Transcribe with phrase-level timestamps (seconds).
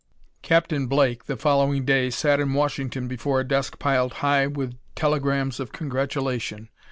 [0.41, 5.59] Captain Blake, the following day, sat in Washington before a desk piled high with telegrams
[5.59, 6.69] of congratulation.